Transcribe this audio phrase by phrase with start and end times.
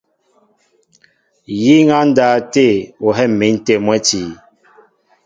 [1.61, 2.67] Yíŋ á ndáw tê,
[3.05, 4.21] ó hɛ̂m̀in tê mwɛ̌ti.